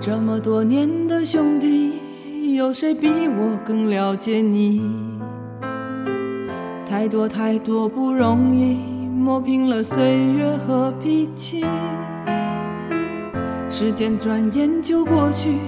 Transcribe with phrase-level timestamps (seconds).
[0.00, 4.80] 这么多年的兄弟，有谁比我更了解你？
[6.88, 8.76] 太多太多不容易，
[9.12, 11.64] 磨平了岁月和脾气。
[13.68, 15.58] 时间转眼就过去，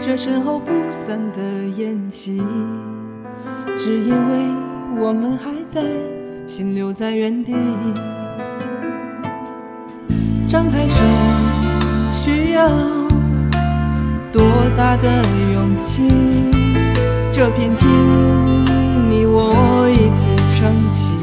[0.00, 1.40] 这身后不散的
[1.76, 2.42] 宴席，
[3.76, 5.82] 只因为我们还在，
[6.46, 7.54] 心留在原地。
[10.46, 11.02] 张开手，
[12.12, 12.68] 需要
[14.32, 14.42] 多
[14.76, 16.08] 大的勇气？
[17.32, 17.88] 这片天，
[19.08, 20.26] 你我一起
[20.56, 21.14] 撑起，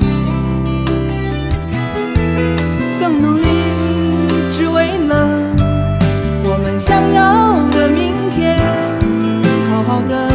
[2.99, 3.47] 更努力，
[4.53, 5.27] 只为了
[6.43, 8.57] 我们想要的明天。
[9.69, 10.31] 好好的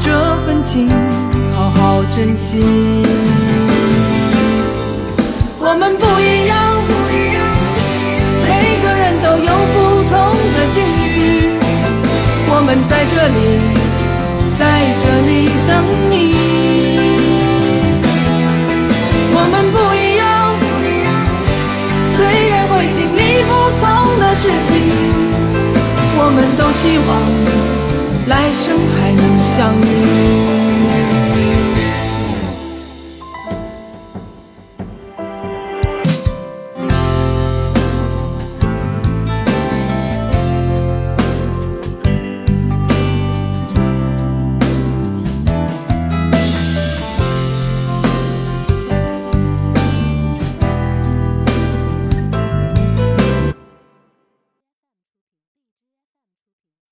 [0.00, 0.10] 这
[0.46, 0.88] 份情，
[1.54, 2.62] 好好珍惜。
[5.58, 6.04] 我们不
[12.88, 13.38] 在这里，
[14.58, 14.62] 在
[15.00, 15.30] 这里
[15.66, 15.70] 等
[16.10, 16.12] 你。
[19.36, 20.22] 我们不一样，
[22.16, 22.18] 虽
[22.50, 23.82] 然会经历不同
[24.20, 24.72] 的事情，
[26.16, 27.10] 我们都希望
[28.28, 30.43] 来生还能相遇。